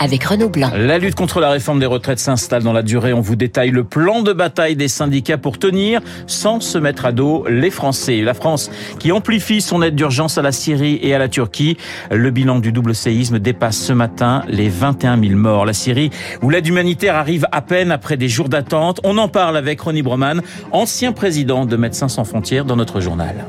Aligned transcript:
avec 0.00 0.24
Renaud 0.24 0.48
Blanc. 0.48 0.70
La 0.74 0.98
lutte 0.98 1.14
contre 1.14 1.40
la 1.40 1.50
réforme 1.50 1.78
des 1.78 1.86
retraites 1.86 2.18
s'installe 2.18 2.62
dans 2.62 2.72
la 2.72 2.82
durée. 2.82 3.12
On 3.12 3.20
vous 3.20 3.36
détaille 3.36 3.70
le 3.70 3.84
plan 3.84 4.22
de 4.22 4.32
bataille 4.32 4.74
des 4.74 4.88
syndicats 4.88 5.38
pour 5.38 5.58
tenir 5.58 6.00
sans 6.26 6.60
se 6.60 6.78
mettre 6.78 7.04
à 7.04 7.12
dos 7.12 7.44
les 7.48 7.70
Français. 7.70 8.22
La 8.22 8.34
France 8.34 8.70
qui 8.98 9.12
amplifie 9.12 9.60
son 9.60 9.82
aide 9.82 9.94
d'urgence 9.94 10.38
à 10.38 10.42
la 10.42 10.52
Syrie 10.52 10.98
et 11.02 11.14
à 11.14 11.18
la 11.18 11.28
Turquie. 11.28 11.76
Le 12.10 12.30
bilan 12.30 12.58
du 12.58 12.72
double 12.72 12.94
séisme 12.94 13.38
dépasse 13.38 13.78
ce 13.78 13.92
matin 13.92 14.42
les 14.48 14.70
21 14.70 15.20
000 15.20 15.34
morts. 15.34 15.66
La 15.66 15.74
Syrie 15.74 16.10
où 16.42 16.48
l'aide 16.48 16.66
humanitaire 16.66 17.14
arrive 17.14 17.46
à 17.52 17.60
peine 17.60 17.92
après 17.92 18.16
des 18.16 18.28
jours 18.28 18.48
d'attente. 18.48 19.00
On 19.04 19.18
en 19.18 19.28
parle 19.28 19.56
avec 19.56 19.80
Ronnie 19.80 20.02
Broman, 20.02 20.40
ancien 20.72 21.12
président 21.12 21.66
de 21.66 21.76
Médecins 21.76 22.08
sans 22.08 22.24
frontières 22.24 22.64
dans 22.64 22.76
notre 22.76 23.00
journal. 23.00 23.44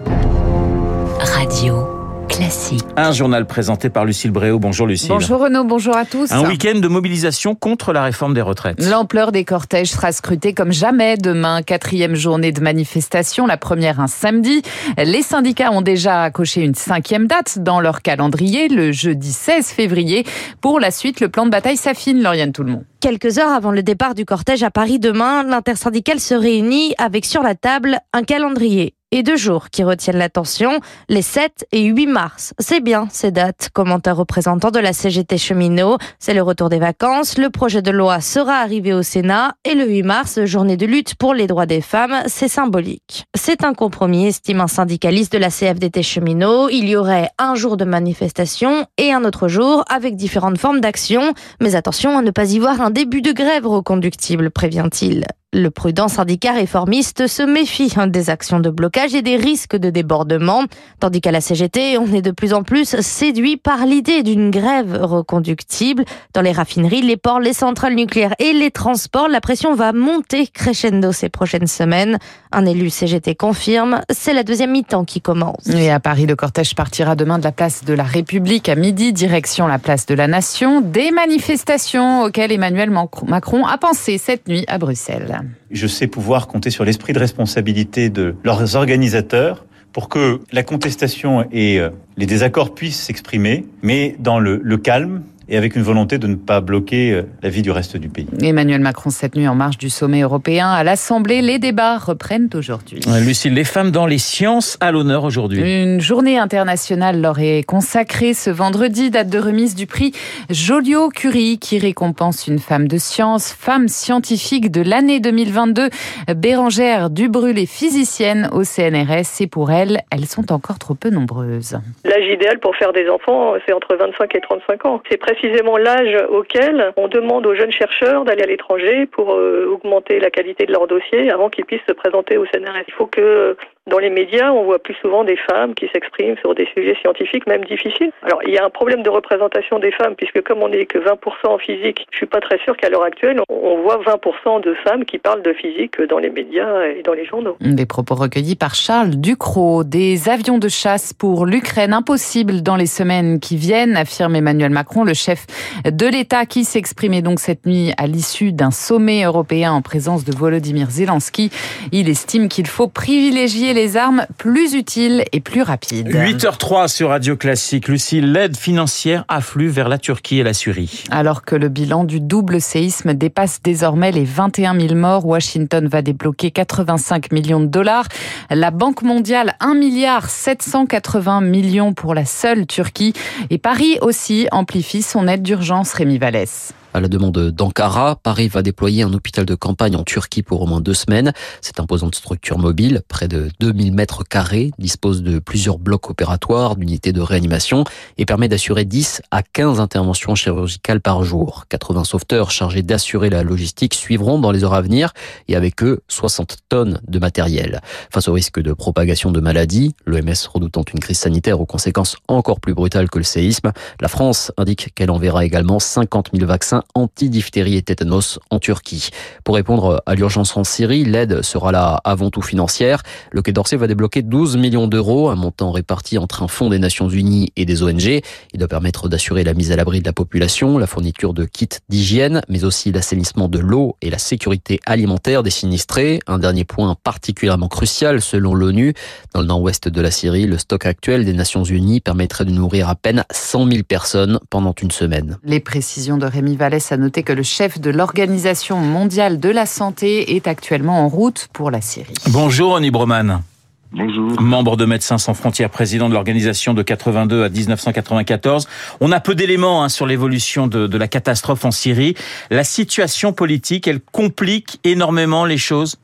Radio. 1.19 2.00
Classique. 2.31 2.85
Un 2.95 3.11
journal 3.11 3.45
présenté 3.45 3.89
par 3.89 4.05
Lucille 4.05 4.31
Bréau. 4.31 4.57
Bonjour 4.57 4.87
Lucille. 4.87 5.09
Bonjour 5.09 5.41
Renaud, 5.41 5.65
bonjour 5.65 5.97
à 5.97 6.05
tous. 6.05 6.31
Un 6.31 6.47
week-end 6.47 6.79
de 6.79 6.87
mobilisation 6.87 7.55
contre 7.55 7.91
la 7.91 8.03
réforme 8.03 8.33
des 8.33 8.41
retraites. 8.41 8.81
L'ampleur 8.89 9.33
des 9.33 9.43
cortèges 9.43 9.91
sera 9.91 10.13
scrutée 10.13 10.53
comme 10.53 10.71
jamais 10.71 11.17
demain. 11.17 11.61
Quatrième 11.61 12.15
journée 12.15 12.53
de 12.53 12.61
manifestation, 12.61 13.45
la 13.47 13.57
première 13.57 13.99
un 13.99 14.07
samedi. 14.07 14.61
Les 14.97 15.21
syndicats 15.21 15.71
ont 15.71 15.81
déjà 15.81 16.31
coché 16.31 16.61
une 16.61 16.75
cinquième 16.75 17.27
date 17.27 17.59
dans 17.59 17.81
leur 17.81 18.01
calendrier, 18.01 18.69
le 18.69 18.93
jeudi 18.93 19.33
16 19.33 19.67
février. 19.67 20.25
Pour 20.61 20.79
la 20.79 20.91
suite, 20.91 21.19
le 21.19 21.27
plan 21.27 21.45
de 21.45 21.51
bataille 21.51 21.77
s'affine, 21.77 22.23
Lauriane 22.23 22.53
Tout 22.53 22.63
le 22.63 22.71
monde. 22.71 22.85
Quelques 23.01 23.39
heures 23.39 23.51
avant 23.51 23.71
le 23.71 23.83
départ 23.83 24.15
du 24.15 24.23
cortège 24.23 24.63
à 24.63 24.71
Paris 24.71 24.99
demain, 24.99 25.43
l'intersyndicale 25.43 26.21
se 26.21 26.35
réunit 26.35 26.93
avec 26.97 27.25
sur 27.25 27.43
la 27.43 27.55
table 27.55 27.99
un 28.13 28.23
calendrier 28.23 28.95
et 29.11 29.23
deux 29.23 29.35
jours 29.35 29.69
qui 29.69 29.83
retiennent 29.83 30.17
l'attention, 30.17 30.79
les 31.09 31.21
7 31.21 31.67
et 31.71 31.83
8 31.83 32.07
mars. 32.07 32.53
C'est 32.59 32.79
bien 32.79 33.07
ces 33.11 33.31
dates, 33.31 33.69
commente 33.73 34.07
un 34.07 34.13
représentant 34.13 34.71
de 34.71 34.79
la 34.79 34.93
CGT 34.93 35.37
cheminot. 35.37 35.97
C'est 36.19 36.33
le 36.33 36.41
retour 36.41 36.69
des 36.69 36.79
vacances, 36.79 37.37
le 37.37 37.49
projet 37.49 37.81
de 37.81 37.91
loi 37.91 38.21
sera 38.21 38.55
arrivé 38.55 38.93
au 38.93 39.03
Sénat 39.03 39.55
et 39.65 39.75
le 39.75 39.85
8 39.85 40.03
mars, 40.03 40.45
journée 40.45 40.77
de 40.77 40.85
lutte 40.85 41.15
pour 41.15 41.33
les 41.33 41.47
droits 41.47 41.65
des 41.65 41.81
femmes, 41.81 42.21
c'est 42.27 42.47
symbolique. 42.47 43.25
C'est 43.35 43.63
un 43.63 43.73
compromis, 43.73 44.27
estime 44.27 44.61
un 44.61 44.67
syndicaliste 44.67 45.33
de 45.33 45.37
la 45.37 45.49
CFDT 45.49 46.03
cheminot. 46.03 46.69
Il 46.69 46.87
y 46.87 46.95
aurait 46.95 47.29
un 47.37 47.55
jour 47.55 47.77
de 47.77 47.85
manifestation 47.85 48.85
et 48.97 49.11
un 49.11 49.23
autre 49.25 49.47
jour 49.47 49.83
avec 49.89 50.15
différentes 50.15 50.57
formes 50.57 50.79
d'action. 50.79 51.33
Mais 51.59 51.75
attention 51.75 52.17
à 52.17 52.21
ne 52.21 52.31
pas 52.31 52.51
y 52.51 52.59
voir 52.59 52.81
un 52.81 52.91
début 52.91 53.21
de 53.21 53.31
grève 53.31 53.67
reconductible, 53.67 54.51
prévient-il. 54.51 55.25
Le 55.53 55.69
prudent 55.69 56.07
syndicat 56.07 56.53
réformiste 56.53 57.27
se 57.27 57.43
méfie 57.43 57.93
des 58.07 58.29
actions 58.29 58.61
de 58.61 58.69
blocage 58.69 59.13
et 59.13 59.21
des 59.21 59.35
risques 59.35 59.75
de 59.75 59.89
débordement, 59.89 60.63
tandis 61.01 61.19
qu'à 61.19 61.31
la 61.31 61.41
CGT, 61.41 61.97
on 61.97 62.13
est 62.13 62.21
de 62.21 62.31
plus 62.31 62.53
en 62.53 62.63
plus 62.63 62.95
séduit 63.01 63.57
par 63.57 63.85
l'idée 63.85 64.23
d'une 64.23 64.49
grève 64.49 64.97
reconductible. 65.01 66.05
Dans 66.33 66.39
les 66.39 66.53
raffineries, 66.53 67.01
les 67.01 67.17
ports, 67.17 67.41
les 67.41 67.51
centrales 67.51 67.95
nucléaires 67.95 68.33
et 68.39 68.53
les 68.53 68.71
transports, 68.71 69.27
la 69.27 69.41
pression 69.41 69.75
va 69.75 69.91
monter 69.91 70.47
crescendo 70.47 71.11
ces 71.11 71.27
prochaines 71.27 71.67
semaines. 71.67 72.17
Un 72.53 72.65
élu 72.65 72.89
CGT 72.89 73.35
confirme, 73.35 73.99
c'est 74.09 74.33
la 74.33 74.43
deuxième 74.43 74.71
mi-temps 74.71 75.03
qui 75.03 75.19
commence. 75.19 75.67
Et 75.67 75.91
à 75.91 75.99
Paris, 75.99 76.27
le 76.27 76.37
cortège 76.37 76.75
partira 76.75 77.17
demain 77.17 77.39
de 77.39 77.43
la 77.43 77.51
place 77.51 77.83
de 77.83 77.93
la 77.93 78.03
République 78.05 78.69
à 78.69 78.75
midi, 78.75 79.11
direction 79.11 79.67
la 79.67 79.79
place 79.79 80.05
de 80.05 80.15
la 80.15 80.27
Nation. 80.27 80.79
Des 80.79 81.11
manifestations 81.11 82.23
auxquelles 82.23 82.53
Emmanuel 82.53 82.89
Macron 82.89 83.65
a 83.65 83.77
pensé 83.77 84.17
cette 84.17 84.47
nuit 84.47 84.63
à 84.69 84.77
Bruxelles. 84.77 85.40
Je 85.71 85.87
sais 85.87 86.07
pouvoir 86.07 86.47
compter 86.47 86.69
sur 86.69 86.85
l'esprit 86.85 87.13
de 87.13 87.19
responsabilité 87.19 88.09
de 88.09 88.35
leurs 88.43 88.75
organisateurs 88.75 89.65
pour 89.93 90.09
que 90.09 90.39
la 90.51 90.63
contestation 90.63 91.47
et 91.51 91.79
euh, 91.79 91.89
les 92.17 92.25
désaccords 92.25 92.73
puissent 92.73 93.01
s'exprimer, 93.01 93.65
mais 93.81 94.15
dans 94.19 94.39
le, 94.39 94.59
le 94.63 94.77
calme 94.77 95.23
et 95.51 95.57
avec 95.57 95.75
une 95.75 95.83
volonté 95.83 96.17
de 96.17 96.27
ne 96.27 96.35
pas 96.35 96.61
bloquer 96.61 97.11
euh, 97.11 97.23
la 97.43 97.49
vie 97.49 97.61
du 97.61 97.71
reste 97.71 97.97
du 97.97 98.07
pays. 98.07 98.25
Emmanuel 98.41 98.79
Macron 98.79 99.09
cette 99.09 99.35
nuit 99.35 99.47
en 99.49 99.53
marge 99.53 99.77
du 99.77 99.89
sommet 99.89 100.21
européen 100.21 100.69
à 100.69 100.83
l'Assemblée. 100.83 101.41
Les 101.41 101.59
débats 101.59 101.97
reprennent 101.97 102.49
aujourd'hui. 102.55 103.01
Lucille, 103.25 103.53
les 103.53 103.65
femmes 103.65 103.91
dans 103.91 104.07
les 104.07 104.17
sciences 104.17 104.77
à 104.79 104.91
l'honneur 104.91 105.25
aujourd'hui. 105.25 105.83
Une 105.83 105.99
journée 105.99 106.37
internationale 106.37 107.21
leur 107.21 107.39
est 107.39 107.63
consacrée 107.63 108.33
ce 108.33 108.49
vendredi, 108.49 109.11
date 109.11 109.29
de 109.29 109.39
remise 109.39 109.75
du 109.75 109.87
prix 109.87 110.13
Joliot-Curie 110.49 111.59
qui 111.59 111.79
récompense 111.79 112.47
une 112.47 112.59
femme 112.59 112.87
de 112.87 112.97
science, 112.97 113.51
femme 113.51 113.89
scientifique 113.89 114.71
de 114.71 114.81
l'année 114.81 115.19
2022. 115.19 115.89
Bérangère 116.33 117.09
Dubrul 117.09 117.59
est 117.59 117.65
physicienne 117.65 118.49
au 118.53 118.63
CNRS 118.63 119.41
et 119.41 119.47
pour 119.47 119.71
elle, 119.71 119.99
elles 120.11 120.27
sont 120.27 120.53
encore 120.53 120.79
trop 120.79 120.95
peu 120.95 121.09
nombreuses. 121.09 121.77
L'âge 122.05 122.27
idéal 122.31 122.59
pour 122.59 122.73
faire 122.77 122.93
des 122.93 123.09
enfants, 123.09 123.55
c'est 123.65 123.73
entre 123.73 123.97
25 123.97 124.33
et 124.33 124.39
35 124.39 124.85
ans. 124.85 125.01
C'est 125.09 125.17
précisément 125.41 125.77
l'âge 125.77 126.15
auquel 126.29 126.93
on 126.97 127.07
demande 127.07 127.47
aux 127.47 127.55
jeunes 127.55 127.71
chercheurs 127.71 128.25
d'aller 128.25 128.43
à 128.43 128.47
l'étranger 128.47 129.07
pour 129.07 129.33
euh, 129.33 129.65
augmenter 129.71 130.19
la 130.19 130.29
qualité 130.29 130.65
de 130.65 130.71
leur 130.71 130.87
dossier 130.87 131.31
avant 131.31 131.49
qu'ils 131.49 131.65
puissent 131.65 131.81
se 131.87 131.93
présenter 131.93 132.37
au 132.37 132.45
CNRS. 132.45 132.83
Il 132.87 132.93
faut 132.93 133.07
que 133.07 133.57
dans 133.89 133.97
les 133.97 134.11
médias, 134.11 134.51
on 134.51 134.63
voit 134.63 134.77
plus 134.77 134.93
souvent 135.01 135.23
des 135.23 135.37
femmes 135.49 135.73
qui 135.73 135.87
s'expriment 135.91 136.37
sur 136.37 136.53
des 136.53 136.67
sujets 136.75 136.95
scientifiques, 137.01 137.47
même 137.47 137.63
difficiles. 137.63 138.11
Alors, 138.21 138.39
il 138.45 138.53
y 138.53 138.57
a 138.59 138.63
un 138.63 138.69
problème 138.69 139.01
de 139.01 139.09
représentation 139.09 139.79
des 139.79 139.91
femmes, 139.91 140.13
puisque 140.15 140.43
comme 140.43 140.61
on 140.61 140.69
n'est 140.69 140.85
que 140.85 140.99
20% 140.99 141.17
en 141.47 141.57
physique, 141.57 142.05
je 142.11 142.17
suis 142.17 142.27
pas 142.27 142.41
très 142.41 142.59
sûr 142.59 142.77
qu'à 142.77 142.89
l'heure 142.89 143.03
actuelle, 143.03 143.39
on 143.49 143.81
voit 143.81 143.97
20% 143.97 144.61
de 144.61 144.75
femmes 144.83 145.03
qui 145.03 145.17
parlent 145.17 145.41
de 145.41 145.53
physique 145.53 145.99
dans 145.99 146.19
les 146.19 146.29
médias 146.29 146.85
et 146.85 147.01
dans 147.01 147.13
les 147.13 147.25
journaux. 147.25 147.57
Des 147.59 147.87
propos 147.87 148.13
recueillis 148.13 148.55
par 148.55 148.75
Charles 148.75 149.15
Ducrot. 149.15 149.83
Des 149.83 150.29
avions 150.29 150.59
de 150.59 150.69
chasse 150.69 151.11
pour 151.13 151.47
l'Ukraine 151.47 151.93
impossible 151.93 152.61
dans 152.61 152.75
les 152.75 152.85
semaines 152.85 153.39
qui 153.39 153.57
viennent, 153.57 153.97
affirme 153.97 154.35
Emmanuel 154.35 154.69
Macron, 154.69 155.03
le 155.03 155.15
chef 155.15 155.47
de 155.85 156.05
l'État 156.05 156.45
qui 156.45 156.65
s'exprimait 156.65 157.23
donc 157.23 157.39
cette 157.39 157.65
nuit 157.65 157.93
à 157.97 158.05
l'issue 158.05 158.51
d'un 158.51 158.71
sommet 158.71 159.23
européen 159.23 159.71
en 159.71 159.81
présence 159.81 160.23
de 160.23 160.35
Volodymyr 160.35 160.91
Zelensky. 160.91 161.49
Il 161.91 162.09
estime 162.09 162.47
qu'il 162.47 162.67
faut 162.67 162.87
privilégier 162.87 163.70
les 163.73 163.97
armes 163.97 164.25
plus 164.37 164.73
utiles 164.73 165.23
et 165.31 165.39
plus 165.39 165.61
rapides. 165.61 166.09
8h03 166.09 166.87
sur 166.87 167.09
Radio 167.09 167.35
Classique. 167.35 167.87
Lucie, 167.87 168.21
l'aide 168.21 168.57
financière 168.57 169.25
afflue 169.27 169.69
vers 169.69 169.89
la 169.89 169.97
Turquie 169.97 170.39
et 170.39 170.43
la 170.43 170.53
Syrie. 170.53 171.03
Alors 171.11 171.43
que 171.43 171.55
le 171.55 171.69
bilan 171.69 172.03
du 172.03 172.19
double 172.19 172.61
séisme 172.61 173.13
dépasse 173.13 173.61
désormais 173.63 174.11
les 174.11 174.25
21 174.25 174.79
000 174.79 174.95
morts, 174.95 175.25
Washington 175.25 175.87
va 175.87 176.01
débloquer 176.01 176.51
85 176.51 177.31
millions 177.31 177.59
de 177.59 177.67
dollars. 177.67 178.07
La 178.49 178.71
Banque 178.71 179.03
mondiale, 179.03 179.55
1 179.59 179.75
milliard 179.75 180.29
780 180.29 181.41
millions 181.41 181.93
pour 181.93 182.13
la 182.13 182.25
seule 182.25 182.65
Turquie. 182.65 183.13
Et 183.49 183.57
Paris 183.57 183.97
aussi 184.01 184.47
amplifie 184.51 185.01
son 185.01 185.27
aide 185.27 185.43
d'urgence, 185.43 185.93
Rémi 185.93 186.17
Vallès. 186.17 186.73
À 186.93 186.99
la 186.99 187.07
demande 187.07 187.51
d'Ankara, 187.51 188.17
Paris 188.17 188.49
va 188.49 188.61
déployer 188.61 189.03
un 189.03 189.13
hôpital 189.13 189.45
de 189.45 189.55
campagne 189.55 189.95
en 189.95 190.03
Turquie 190.03 190.43
pour 190.43 190.61
au 190.61 190.65
moins 190.65 190.81
deux 190.81 190.93
semaines. 190.93 191.31
Cette 191.61 191.79
imposante 191.79 192.15
structure 192.15 192.57
mobile, 192.57 193.01
près 193.07 193.29
de 193.29 193.49
2000 193.61 193.93
mètres 193.93 194.25
carrés, 194.25 194.71
dispose 194.77 195.23
de 195.23 195.39
plusieurs 195.39 195.79
blocs 195.79 196.09
opératoires, 196.09 196.75
d'unités 196.75 197.13
de 197.13 197.21
réanimation 197.21 197.85
et 198.17 198.25
permet 198.25 198.49
d'assurer 198.49 198.83
10 198.83 199.21
à 199.31 199.41
15 199.41 199.79
interventions 199.79 200.35
chirurgicales 200.35 200.99
par 200.99 201.23
jour. 201.23 201.63
80 201.69 202.03
sauveteurs 202.03 202.51
chargés 202.51 202.81
d'assurer 202.81 203.29
la 203.29 203.43
logistique 203.43 203.93
suivront 203.93 204.37
dans 204.37 204.51
les 204.51 204.65
heures 204.65 204.73
à 204.73 204.81
venir 204.81 205.13
et 205.47 205.55
avec 205.55 205.83
eux 205.83 206.01
60 206.09 206.57
tonnes 206.67 206.99
de 207.07 207.19
matériel. 207.19 207.79
Face 208.11 208.27
au 208.27 208.33
risque 208.33 208.59
de 208.59 208.73
propagation 208.73 209.31
de 209.31 209.39
maladies, 209.39 209.95
l'OMS 210.05 210.47
redoutant 210.53 210.83
une 210.93 210.99
crise 210.99 211.19
sanitaire 211.19 211.61
aux 211.61 211.65
conséquences 211.65 212.17
encore 212.27 212.59
plus 212.59 212.73
brutales 212.73 213.09
que 213.09 213.17
le 213.17 213.23
séisme, 213.23 213.71
la 214.01 214.09
France 214.09 214.51
indique 214.57 214.93
qu'elle 214.93 215.11
enverra 215.11 215.45
également 215.45 215.79
50 215.79 216.31
000 216.33 216.45
vaccins 216.45 216.80
anti-diphtérie 216.95 217.77
et 217.77 217.81
tétanos 217.81 218.39
en 218.49 218.59
Turquie. 218.59 219.09
Pour 219.43 219.55
répondre 219.55 220.01
à 220.05 220.15
l'urgence 220.15 220.55
en 220.57 220.63
Syrie, 220.63 221.05
l'aide 221.05 221.41
sera 221.41 221.71
là 221.71 221.99
avant 222.03 222.29
tout 222.29 222.41
financière. 222.41 223.03
Le 223.31 223.41
Quai 223.41 223.51
d'Orsay 223.51 223.77
va 223.77 223.87
débloquer 223.87 224.21
12 224.21 224.57
millions 224.57 224.87
d'euros, 224.87 225.29
un 225.29 225.35
montant 225.35 225.71
réparti 225.71 226.17
entre 226.17 226.43
un 226.43 226.47
fonds 226.47 226.69
des 226.69 226.79
Nations 226.79 227.09
Unies 227.09 227.51
et 227.55 227.65
des 227.65 227.83
ONG. 227.83 228.21
Il 228.53 228.59
doit 228.59 228.67
permettre 228.67 229.09
d'assurer 229.09 229.43
la 229.43 229.53
mise 229.53 229.71
à 229.71 229.75
l'abri 229.75 229.99
de 229.99 230.05
la 230.05 230.13
population, 230.13 230.77
la 230.77 230.87
fourniture 230.87 231.33
de 231.33 231.45
kits 231.45 231.67
d'hygiène, 231.89 232.41
mais 232.49 232.63
aussi 232.63 232.91
l'assainissement 232.91 233.47
de 233.47 233.59
l'eau 233.59 233.95
et 234.01 234.09
la 234.09 234.17
sécurité 234.17 234.79
alimentaire 234.85 235.43
des 235.43 235.49
sinistrés. 235.49 236.19
Un 236.27 236.39
dernier 236.39 236.63
point 236.63 236.95
particulièrement 237.03 237.67
crucial 237.67 238.21
selon 238.21 238.53
l'ONU. 238.53 238.93
Dans 239.33 239.41
le 239.41 239.47
nord-ouest 239.47 239.87
de 239.87 240.01
la 240.01 240.11
Syrie, 240.11 240.45
le 240.45 240.57
stock 240.57 240.85
actuel 240.85 241.25
des 241.25 241.33
Nations 241.33 241.63
Unies 241.63 242.01
permettrait 242.01 242.45
de 242.45 242.51
nourrir 242.51 242.89
à 242.89 242.95
peine 242.95 243.23
100 243.31 243.69
000 243.71 243.83
personnes 243.83 244.39
pendant 244.49 244.73
une 244.81 244.91
semaine. 244.91 245.37
Les 245.43 245.59
précisions 245.59 246.17
de 246.17 246.25
Rémi 246.25 246.55
Val 246.55 246.70
laisse 246.71 246.91
à 246.91 246.97
noter 246.97 247.21
que 247.21 247.33
le 247.33 247.43
chef 247.43 247.79
de 247.79 247.91
l'Organisation 247.91 248.77
mondiale 248.77 249.39
de 249.39 249.49
la 249.49 249.67
santé 249.67 250.35
est 250.35 250.47
actuellement 250.47 251.05
en 251.05 251.07
route 251.07 251.49
pour 251.53 251.69
la 251.69 251.81
Syrie. 251.81 252.15
Bonjour, 252.29 252.77
Annie 252.77 252.89
Broman. 252.89 253.43
Bonjour. 253.91 254.41
Membre 254.41 254.77
de 254.77 254.85
Médecins 254.85 255.17
sans 255.17 255.33
frontières, 255.33 255.69
président 255.69 256.07
de 256.07 256.13
l'organisation 256.13 256.73
de 256.73 256.81
82 256.81 257.43
à 257.43 257.49
1994. 257.49 258.67
On 259.01 259.11
a 259.11 259.19
peu 259.19 259.35
d'éléments 259.35 259.83
hein, 259.83 259.89
sur 259.89 260.07
l'évolution 260.07 260.67
de, 260.67 260.87
de 260.87 260.97
la 260.97 261.09
catastrophe 261.09 261.65
en 261.65 261.71
Syrie. 261.71 262.15
La 262.49 262.63
situation 262.63 263.33
politique, 263.33 263.87
elle 263.87 263.99
complique 263.99 264.79
énormément 264.85 265.43
les 265.43 265.57
choses? 265.57 265.97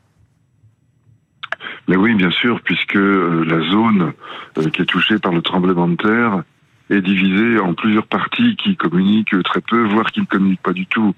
Mais 1.88 1.96
oui, 1.96 2.14
bien 2.14 2.30
sûr, 2.30 2.60
puisque 2.62 2.96
euh, 2.96 3.42
la 3.46 3.70
zone 3.70 4.12
euh, 4.58 4.68
qui 4.68 4.82
est 4.82 4.84
touchée 4.86 5.18
par 5.18 5.32
le 5.32 5.40
tremblement 5.40 5.88
de 5.88 5.96
terre 5.96 6.42
est 6.90 7.00
divisée 7.00 7.58
en 7.58 7.74
plusieurs 7.74 8.06
parties 8.06 8.56
qui 8.56 8.76
communiquent 8.76 9.42
très 9.44 9.60
peu, 9.60 9.84
voire 9.88 10.10
qui 10.10 10.20
ne 10.20 10.26
communiquent 10.26 10.62
pas 10.62 10.72
du 10.72 10.86
tout. 10.86 11.14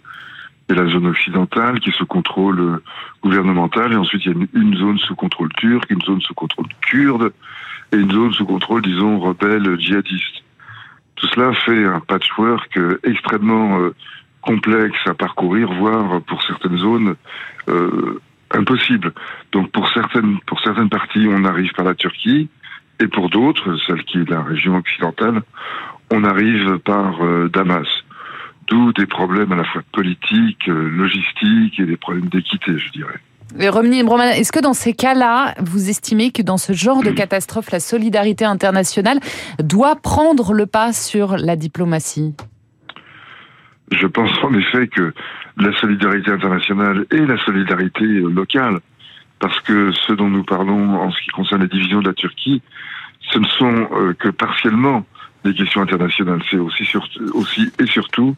Il 0.68 0.76
y 0.76 0.78
a 0.78 0.82
la 0.82 0.90
zone 0.90 1.06
occidentale 1.06 1.80
qui 1.80 1.90
est 1.90 1.96
sous 1.96 2.06
contrôle 2.06 2.60
euh, 2.60 2.82
gouvernemental, 3.22 3.92
et 3.92 3.96
ensuite 3.96 4.24
il 4.24 4.32
y 4.32 4.34
a 4.34 4.46
une, 4.54 4.76
zone 4.76 4.98
sous 4.98 5.16
contrôle 5.16 5.48
turc, 5.54 5.90
une 5.90 6.02
zone 6.02 6.20
sous 6.20 6.34
contrôle 6.34 6.66
kurde, 6.80 7.32
et 7.92 7.96
une 7.96 8.10
zone 8.10 8.32
sous 8.32 8.44
contrôle, 8.44 8.82
disons, 8.82 9.18
rebelle 9.18 9.78
djihadiste. 9.80 10.44
Tout 11.16 11.26
cela 11.28 11.52
fait 11.52 11.84
un 11.84 12.00
patchwork 12.00 12.78
extrêmement 13.02 13.80
euh, 13.80 13.94
complexe 14.42 14.98
à 15.06 15.14
parcourir, 15.14 15.72
voire 15.72 16.22
pour 16.22 16.42
certaines 16.42 16.78
zones 16.78 17.14
euh, 17.68 18.20
impossible. 18.52 19.12
Donc 19.52 19.70
pour 19.70 19.88
certaines 19.90 20.38
pour 20.46 20.60
certaines 20.60 20.88
parties, 20.88 21.26
on 21.28 21.44
arrive 21.44 21.72
par 21.72 21.84
la 21.84 21.94
Turquie, 21.94 22.48
et 23.00 23.08
pour 23.08 23.30
d'autres, 23.30 23.76
celle 23.86 24.04
qui 24.04 24.18
est 24.18 24.30
la 24.30 24.42
région 24.42 24.76
occidentale, 24.76 25.42
on 26.12 26.24
arrive 26.24 26.78
par 26.78 27.24
euh, 27.24 27.48
Damas. 27.48 27.88
D'où 28.68 28.92
des 28.92 29.06
problèmes 29.06 29.50
à 29.52 29.56
la 29.56 29.64
fois 29.64 29.82
politiques, 29.92 30.68
euh, 30.68 30.88
logistiques 30.90 31.80
et 31.80 31.86
des 31.86 31.96
problèmes 31.96 32.28
d'équité, 32.28 32.78
je 32.78 32.90
dirais. 32.92 33.18
Romney 33.58 34.04
Broman, 34.04 34.28
est-ce 34.28 34.52
que 34.52 34.60
dans 34.60 34.74
ces 34.74 34.92
cas-là, 34.92 35.54
vous 35.60 35.88
estimez 35.88 36.30
que 36.30 36.42
dans 36.42 36.56
ce 36.56 36.72
genre 36.72 37.02
de 37.02 37.10
catastrophe, 37.10 37.72
la 37.72 37.80
solidarité 37.80 38.44
internationale 38.44 39.18
doit 39.58 39.96
prendre 39.96 40.52
le 40.52 40.66
pas 40.66 40.92
sur 40.92 41.36
la 41.36 41.56
diplomatie? 41.56 42.36
Je 43.90 44.06
pense 44.06 44.30
en 44.44 44.54
effet 44.54 44.86
que 44.86 45.12
la 45.56 45.76
solidarité 45.80 46.30
internationale 46.30 47.06
et 47.10 47.26
la 47.26 47.36
solidarité 47.44 48.04
locale, 48.04 48.78
parce 49.40 49.58
que 49.60 49.90
ce 50.06 50.12
dont 50.12 50.28
nous 50.28 50.44
parlons 50.44 51.00
en 51.00 51.10
ce 51.10 51.20
qui 51.22 51.30
concerne 51.30 51.62
la 51.62 51.66
division 51.66 52.00
de 52.00 52.08
la 52.08 52.14
Turquie, 52.14 52.62
ce 53.32 53.38
ne 53.38 53.46
sont 53.46 53.88
euh, 53.92 54.14
que 54.14 54.28
partiellement 54.28 55.04
des 55.44 55.54
questions 55.54 55.80
internationales, 55.80 56.42
c'est 56.50 56.58
aussi, 56.58 56.86
aussi 57.32 57.72
et 57.80 57.86
surtout 57.86 58.36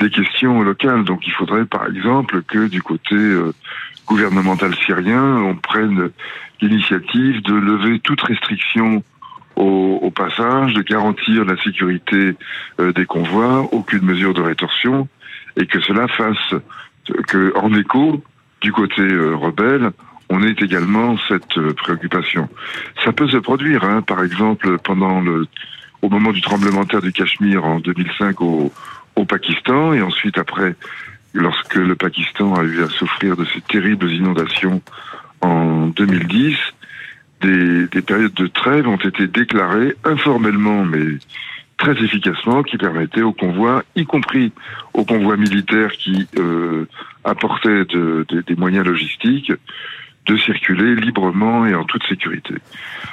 des 0.00 0.10
questions 0.10 0.62
locales. 0.62 1.04
Donc 1.04 1.26
il 1.26 1.32
faudrait 1.32 1.66
par 1.66 1.86
exemple 1.86 2.42
que 2.42 2.66
du 2.66 2.82
côté 2.82 3.14
euh, 3.14 3.52
gouvernemental 4.06 4.74
syrien, 4.74 5.22
on 5.22 5.54
prenne 5.54 6.10
l'initiative 6.62 7.42
de 7.42 7.54
lever 7.54 8.00
toute 8.00 8.22
restriction 8.22 9.04
au, 9.56 9.98
au, 10.00 10.10
passage, 10.10 10.72
de 10.72 10.80
garantir 10.80 11.44
la 11.44 11.62
sécurité 11.62 12.34
euh, 12.80 12.92
des 12.94 13.04
convois, 13.04 13.68
aucune 13.70 14.02
mesure 14.02 14.32
de 14.32 14.40
rétorsion, 14.40 15.08
et 15.56 15.66
que 15.66 15.80
cela 15.80 16.08
fasse 16.08 16.54
que, 17.28 17.52
en 17.58 17.74
écho, 17.74 18.24
du 18.62 18.72
côté 18.72 19.02
rebelle, 19.02 19.92
on 20.28 20.42
ait 20.42 20.56
également 20.60 21.16
cette 21.28 21.58
euh, 21.58 21.72
préoccupation. 21.74 22.48
Ça 23.04 23.12
peut 23.12 23.28
se 23.28 23.36
produire, 23.36 23.84
hein, 23.84 24.02
par 24.02 24.22
exemple, 24.24 24.78
pendant 24.78 25.20
le, 25.20 25.46
au 26.00 26.08
moment 26.08 26.32
du 26.32 26.40
tremblement 26.40 26.84
de 26.84 26.88
terre 26.88 27.02
du 27.02 27.12
Cachemire 27.12 27.64
en 27.64 27.80
2005 27.80 28.40
au, 28.40 28.72
au 29.16 29.24
Pakistan, 29.24 29.92
et 29.92 30.02
ensuite 30.02 30.38
après, 30.38 30.74
lorsque 31.32 31.76
le 31.76 31.94
Pakistan 31.94 32.54
a 32.54 32.64
eu 32.64 32.82
à 32.82 32.88
souffrir 32.88 33.36
de 33.36 33.44
ces 33.46 33.60
terribles 33.60 34.10
inondations 34.10 34.82
en 35.40 35.88
2010, 35.88 36.56
des, 37.40 37.86
des, 37.88 38.02
périodes 38.02 38.34
de 38.34 38.46
trêve 38.46 38.86
ont 38.86 38.96
été 38.96 39.26
déclarées 39.26 39.96
informellement, 40.04 40.84
mais 40.84 41.18
très 41.76 41.92
efficacement, 42.02 42.62
qui 42.62 42.78
permettaient 42.78 43.22
aux 43.22 43.32
convois, 43.32 43.82
y 43.96 44.04
compris 44.04 44.52
aux 44.94 45.04
convois 45.04 45.36
militaires 45.36 45.90
qui 45.92 46.28
euh, 46.38 46.86
apportaient 47.24 47.84
de, 47.86 48.24
des 48.30 48.54
moyens 48.54 48.86
logistiques, 48.86 49.52
de 50.26 50.36
circuler 50.36 50.94
librement 50.94 51.66
et 51.66 51.74
en 51.74 51.84
toute 51.84 52.04
sécurité. 52.04 52.54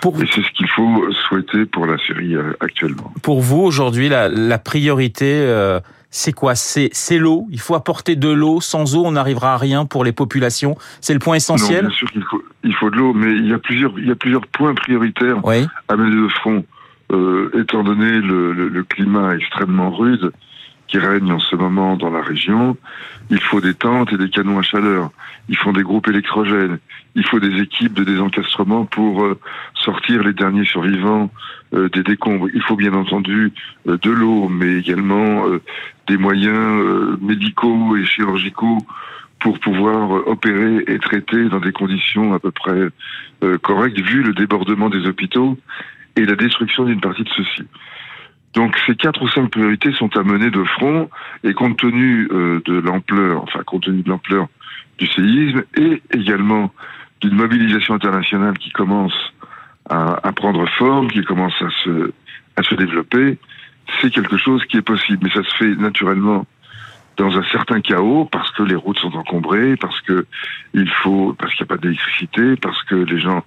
Pour... 0.01 0.21
Et 0.21 0.27
c'est 0.33 0.41
ce 0.41 0.51
qu'il 0.51 0.67
faut 0.69 1.11
souhaiter 1.27 1.65
pour 1.65 1.85
la 1.85 1.97
Syrie 1.97 2.35
euh, 2.35 2.53
actuellement. 2.59 3.11
Pour 3.23 3.41
vous, 3.41 3.61
aujourd'hui, 3.61 4.09
la, 4.09 4.29
la, 4.29 4.57
priorité, 4.59 5.25
euh, 5.41 5.79
c'est 6.11 6.33
quoi? 6.33 6.53
C'est 6.56 7.17
l'eau? 7.17 7.47
Il 7.50 7.59
faut 7.59 7.75
apporter 7.75 8.15
de 8.15 8.29
l'eau. 8.29 8.61
Sans 8.61 8.95
eau, 8.95 9.06
on 9.06 9.13
n'arrivera 9.13 9.53
à 9.53 9.57
rien 9.57 9.85
pour 9.85 10.03
les 10.03 10.11
populations. 10.11 10.75
C'est 11.01 11.13
le 11.13 11.19
point 11.19 11.35
essentiel? 11.35 11.83
non, 11.83 11.89
Bien 11.89 11.97
sûr 11.97 12.11
qu'il 12.11 12.23
faut, 12.23 12.44
il 12.63 12.75
faut 12.75 12.89
de 12.91 12.97
l'eau, 12.97 13.13
mais 13.13 13.31
il 13.31 13.47
y, 13.47 13.53
a 13.53 13.59
plusieurs, 13.59 13.97
il 13.97 14.07
y 14.07 14.12
a 14.12 14.15
plusieurs 14.15 14.45
points 14.47 14.75
prioritaires 14.75 15.44
oui. 15.44 15.67
à 15.88 15.95
mener 15.95 16.15
de 16.15 16.27
front. 16.29 16.63
Euh, 17.12 17.50
étant 17.59 17.83
donné 17.83 18.12
le, 18.21 18.53
le, 18.53 18.69
le, 18.69 18.83
climat 18.83 19.33
extrêmement 19.35 19.89
rude 19.89 20.31
qui 20.89 20.97
règne 20.97 21.31
en 21.31 21.39
ce 21.39 21.56
moment 21.56 21.95
dans 21.95 22.09
la 22.09 22.21
région, 22.21 22.75
il 23.30 23.39
faut 23.39 23.62
des 23.62 23.75
tentes 23.75 24.12
et 24.12 24.18
des 24.18 24.30
canons 24.30 24.57
à 24.57 24.63
chaleur. 24.63 25.12
Il 25.47 25.56
faut 25.56 25.71
des 25.71 25.83
groupes 25.83 26.07
électrogènes. 26.07 26.80
Il 27.15 27.25
faut 27.25 27.39
des 27.39 27.62
équipes 27.62 27.94
de 27.94 28.03
désencastrement 28.03 28.86
pour 28.86 29.24
euh, 29.24 29.39
sortir 29.75 30.24
les 30.24 30.33
derniers 30.33 30.65
survivants 30.65 31.31
euh, 31.75 31.89
des 31.89 32.01
décombres. 32.01 32.47
Il 32.53 32.62
faut 32.63 32.75
bien 32.75 32.94
entendu 32.94 33.53
euh, 33.88 33.97
de 34.01 34.09
l'eau, 34.09 34.50
mais 34.50 34.80
également 34.80 35.44
des 36.07 36.18
moyens 36.18 37.19
médicaux 37.21 37.95
et 37.95 38.06
chirurgicaux 38.06 38.80
pour 39.39 39.59
pouvoir 39.59 40.27
opérer 40.27 40.83
et 40.88 40.97
traiter 40.97 41.50
dans 41.50 41.59
des 41.59 41.71
conditions 41.71 42.33
à 42.33 42.39
peu 42.39 42.51
près 42.51 42.89
correctes, 43.62 44.00
vu 44.00 44.24
le 44.24 44.33
débordement 44.33 44.89
des 44.89 45.06
hôpitaux 45.06 45.57
et 46.15 46.25
la 46.25 46.36
destruction 46.36 46.86
d'une 46.86 47.00
partie 47.00 47.24
de 47.24 47.30
ceux-ci. 47.30 47.63
Donc 48.54 48.78
ces 48.86 48.96
quatre 48.96 49.22
ou 49.22 49.28
cinq 49.28 49.51
priorités 49.51 49.92
sont 49.94 50.16
à 50.18 50.24
mener 50.24 50.50
de 50.50 50.63
front 50.63 51.10
et 51.44 51.54
compte 51.54 51.78
tenu 51.78 52.28
euh, 52.31 52.62
de 52.66 52.80
l'ampleur, 52.80 53.44
enfin 53.44 53.63
compte 53.63 53.84
tenu 53.84 54.01
de 54.01 54.10
l'ampleur 54.10 54.48
du 54.98 55.07
séisme 55.07 55.63
et 55.78 56.01
également 56.12 56.74
d'une 57.22 57.36
mobilisation 57.36 57.94
internationale 57.94 58.57
qui 58.57 58.72
commence 58.72 59.13
à, 59.90 60.28
à, 60.28 60.31
prendre 60.31 60.68
forme, 60.78 61.10
qui 61.10 61.24
commence 61.24 61.54
à 61.62 61.69
se, 61.84 62.12
à 62.56 62.63
se 62.63 62.75
développer, 62.75 63.38
c'est 64.01 64.10
quelque 64.10 64.38
chose 64.38 64.63
qui 64.66 64.78
est 64.78 64.81
possible. 64.81 65.19
Mais 65.24 65.31
ça 65.31 65.48
se 65.48 65.56
fait 65.56 65.75
naturellement 65.75 66.46
dans 67.18 67.38
un 67.38 67.44
certain 67.51 67.81
chaos 67.81 68.25
parce 68.31 68.51
que 68.51 68.63
les 68.63 68.75
routes 68.75 69.00
sont 69.00 69.13
encombrées, 69.16 69.75
parce 69.75 70.00
que 70.01 70.25
il 70.74 70.90
faut, 70.90 71.36
parce 71.38 71.54
qu'il 71.54 71.66
n'y 71.66 71.72
a 71.72 71.75
pas 71.75 71.81
d'électricité, 71.81 72.56
parce 72.56 72.81
que 72.84 72.96
les 72.96 73.19
gens 73.19 73.44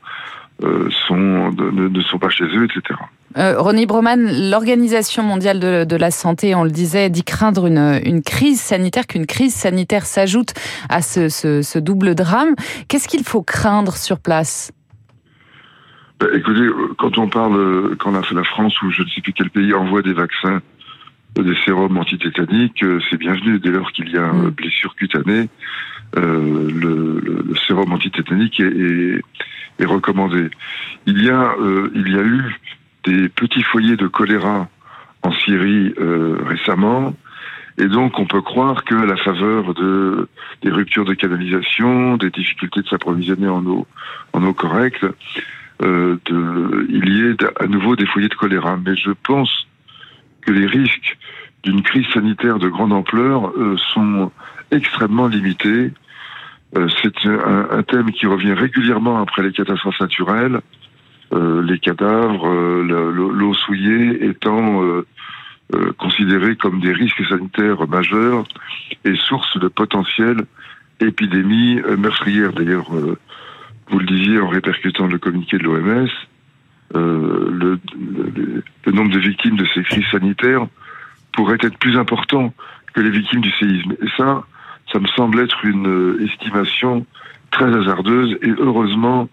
euh, 0.63 0.89
sont, 1.07 1.17
ne, 1.17 1.89
ne, 1.89 2.01
sont 2.03 2.19
pas 2.19 2.29
chez 2.29 2.45
eux, 2.45 2.65
etc. 2.65 2.99
Euh, 3.37 3.59
René 3.59 3.87
Broman, 3.87 4.51
l'Organisation 4.51 5.23
mondiale 5.23 5.59
de, 5.59 5.85
de, 5.85 5.97
la 5.97 6.11
santé, 6.11 6.55
on 6.55 6.65
le 6.65 6.71
disait, 6.71 7.11
dit 7.11 7.25
craindre 7.25 7.67
une, 7.67 8.01
une 8.05 8.23
crise 8.23 8.61
sanitaire, 8.61 9.07
qu'une 9.07 9.27
crise 9.27 9.55
sanitaire 9.55 10.07
s'ajoute 10.07 10.53
à 10.89 11.03
ce, 11.03 11.29
ce, 11.29 11.63
ce, 11.63 11.79
double 11.79 12.15
drame. 12.15 12.55
Qu'est-ce 12.89 13.09
qu'il 13.09 13.25
faut 13.25 13.43
craindre 13.43 13.97
sur 13.97 14.19
place? 14.19 14.73
Bah, 16.21 16.27
Écoutez, 16.35 16.69
quand 16.99 17.19
on 17.19 17.29
parle, 17.29 17.97
quand 17.99 18.13
la, 18.13 18.21
la 18.33 18.45
France 18.45 18.81
ou 18.83 18.91
je 18.91 19.03
ne 19.03 19.09
sais 19.09 19.21
plus 19.21 19.33
quel 19.33 19.51
pays 19.51 19.75
envoie 19.75 20.03
des 20.03 20.13
vaccins, 20.13 20.61
des 21.35 21.57
sérums 21.65 21.97
antitétaniques, 21.97 22.85
c'est 23.09 23.17
bienvenu 23.17 23.59
dès 23.59 23.71
lors 23.71 23.91
qu'il 23.93 24.11
y 24.11 24.19
a 24.19 24.27
une 24.27 24.51
blessure 24.51 24.95
cutanée. 24.95 25.49
Euh, 26.19 26.71
le, 26.71 27.21
le, 27.21 27.43
le, 27.43 27.57
sérum 27.67 27.91
antitétanique 27.91 28.61
est, 28.61 28.67
est, 28.67 29.23
est, 29.79 29.85
recommandé. 29.85 30.51
Il 31.07 31.23
y 31.23 31.31
a, 31.31 31.55
euh, 31.59 31.91
il 31.95 32.13
y 32.13 32.17
a 32.17 32.23
eu 32.23 32.61
des 33.05 33.29
petits 33.29 33.63
foyers 33.63 33.97
de 33.97 34.07
choléra 34.07 34.69
en 35.23 35.33
Syrie 35.33 35.95
euh, 35.99 36.39
récemment, 36.47 37.15
et 37.79 37.87
donc 37.87 38.19
on 38.19 38.27
peut 38.27 38.43
croire 38.43 38.85
que 38.85 38.95
à 38.95 39.07
la 39.07 39.17
faveur 39.17 39.75
de 39.75 40.29
des 40.63 40.71
ruptures 40.71 41.05
de 41.05 41.15
canalisation, 41.15 42.17
des 42.17 42.31
difficultés 42.31 42.83
de 42.83 42.89
s'approvisionner 42.89 43.49
en 43.49 43.65
eau 43.67 43.87
en 44.33 44.45
eau 44.45 44.53
correcte, 44.53 45.07
euh, 45.83 46.17
de, 46.27 46.87
il 46.91 47.09
y 47.09 47.29
ait 47.29 47.37
à 47.61 47.67
nouveau 47.67 47.97
des 47.97 48.07
foyers 48.07 48.29
de 48.29 48.35
choléra. 48.35 48.79
Mais 48.85 48.97
je 48.97 49.11
pense 49.11 49.67
que 50.43 50.53
les 50.53 50.67
risques 50.67 51.19
d'une 51.63 51.83
crise 51.83 52.07
sanitaire 52.13 52.59
de 52.59 52.69
grande 52.69 52.93
ampleur 52.93 53.51
euh, 53.57 53.77
sont 53.95 54.31
extrêmement 54.71 55.29
limités 55.29 55.93
c'est 56.75 57.27
un, 57.27 57.83
thème 57.83 58.13
qui 58.13 58.27
revient 58.27 58.55
régulièrement 58.55 59.21
après 59.21 59.43
les 59.43 59.53
catastrophes 59.53 60.01
naturelles, 60.01 60.61
euh, 61.33 61.63
les 61.63 61.79
cadavres, 61.79 62.49
euh, 62.49 63.13
l'eau 63.13 63.55
souillée 63.55 64.27
étant 64.27 64.83
euh, 64.83 65.07
euh, 65.75 65.93
considérés 65.99 66.57
comme 66.57 66.81
des 66.81 66.93
risques 66.93 67.25
sanitaires 67.27 67.87
majeurs 67.89 68.45
et 69.05 69.15
source 69.17 69.59
de 69.59 69.69
potentielles 69.69 70.45
épidémies 71.01 71.81
meurtrières. 71.99 72.53
D'ailleurs, 72.53 72.91
vous 72.91 73.99
le 73.99 74.07
disiez 74.07 74.39
en 74.41 74.49
répercutant 74.49 75.07
le 75.07 75.19
communiqué 75.19 75.59
de 75.59 75.65
l'OMS, 75.65 76.09
le, 76.95 77.51
le, 77.51 78.63
le 78.87 78.93
nombre 78.93 79.11
de 79.11 79.19
victimes 79.19 79.57
de 79.57 79.67
ces 79.75 79.83
crises 79.83 80.07
sanitaires 80.11 80.67
pourrait 81.33 81.59
être 81.63 81.79
plus 81.79 81.99
important 81.99 82.53
que 82.93 83.01
les 83.01 83.11
victimes 83.11 83.41
du 83.41 83.51
séisme. 83.53 83.95
Et 84.03 84.09
ça, 84.17 84.45
ça 84.93 84.99
me 84.99 85.07
semble 85.09 85.41
être 85.41 85.65
une 85.65 86.19
estimation 86.23 87.07
très 87.51 87.67
hasardeuse 87.67 88.37
et 88.43 88.51
heureusement 88.59 89.29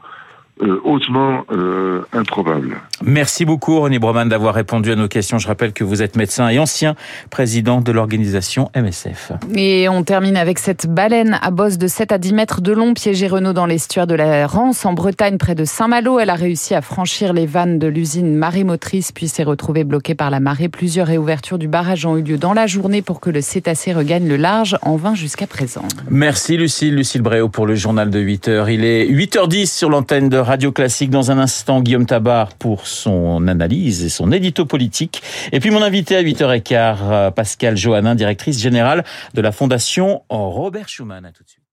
euh, 0.62 0.82
hautement 0.84 1.46
euh, 1.51 2.01
improbable. 2.12 2.82
Merci 3.01 3.46
beaucoup 3.46 3.80
René 3.80 3.98
Broman 3.98 4.28
d'avoir 4.28 4.54
répondu 4.54 4.92
à 4.92 4.96
nos 4.96 5.08
questions. 5.08 5.38
Je 5.38 5.48
rappelle 5.48 5.72
que 5.72 5.86
vous 5.86 6.01
êtes 6.01 6.18
médecin 6.18 6.50
et 6.50 6.60
ancien 6.60 6.96
président 7.30 7.80
de 7.80 7.94
l'organisation 7.94 8.70
MSF. 8.75 9.32
Et 9.56 9.88
on 9.88 10.04
termine 10.04 10.36
avec 10.36 10.60
cette 10.60 10.88
baleine 10.88 11.39
à 11.42 11.51
bosse 11.51 11.78
de 11.78 11.88
7 11.88 12.12
à 12.12 12.18
10 12.18 12.34
mètres 12.34 12.62
de 12.62 12.74
long 12.74 12.94
piégée 12.94 13.28
Renault 13.28 13.54
dans 13.54 13.66
l'estuaire 13.66 14.06
de 14.06 14.16
la 14.16 14.48
Rance 14.48 14.86
en 14.86 14.92
Bretagne 14.92 15.38
près 15.38 15.56
de 15.56 15.63
Saint-Malo. 15.63 16.20
Elle 16.20 16.30
a 16.30 16.36
réussi 16.36 16.75
à 16.75 16.82
franchir 16.82 17.32
les 17.32 17.46
vannes 17.46 17.80
de 17.80 17.88
l'usine 17.88 18.36
marémotrice 18.36 19.13
puis 19.13 19.30
s'est 19.30 19.44
retrouvée 19.44 19.86
bloquée 19.86 20.16
par 20.16 20.30
la 20.30 20.42
marée. 20.42 20.68
Plusieurs 20.68 21.08
réouvertures 21.08 21.58
du 21.58 21.70
barrage 21.70 22.06
ont 22.06 22.18
eu 22.18 22.22
lieu 22.22 22.38
dans 22.38 22.54
la 22.54 22.68
journée 22.68 23.01
pour 23.01 23.22
que 23.22 23.30
le 23.30 23.39
cétacé 23.39 23.94
regagne 23.94 24.28
le 24.28 24.36
large 24.36 24.78
en 24.82 24.98
vain 24.98 25.16
jusqu'à 25.16 25.48
présent. 25.48 25.86
Merci 26.10 26.58
Lucille, 26.58 26.96
Lucille 26.96 27.22
Bréau 27.22 27.48
pour 27.48 27.66
le 27.66 27.75
journal 27.75 28.10
de 28.10 28.20
8 28.20 28.48
heures. 28.50 28.70
Il 28.70 28.84
est 28.84 29.06
8h10 29.08 29.68
sur 29.68 29.89
l'antenne 29.89 30.28
de 30.28 30.49
Radio 30.50 30.72
Classique. 30.72 31.12
Dans 31.12 31.29
un 31.29 31.38
instant, 31.38 31.79
Guillaume 31.79 32.08
Tabar 32.08 32.56
pour 32.56 32.88
son 32.88 33.48
analyse 33.48 34.03
et 34.03 34.10
son 34.10 34.32
édito 34.32 34.65
politique. 34.65 35.22
Et 35.51 35.60
puis 35.60 35.70
mon 35.70 35.84
invité 35.84 36.15
à 36.15 36.24
8h15, 36.24 37.32
Pascal 37.34 37.77
Johannin, 37.77 38.15
directrice 38.15 38.60
générale 38.60 39.03
de 39.36 39.41
la 39.41 39.51
Fondation 39.51 40.24
Robert 40.27 40.89
Schuman. 40.89 41.24
À 41.24 41.32
tout 41.32 41.44
de 41.44 41.50
suite. 41.50 41.69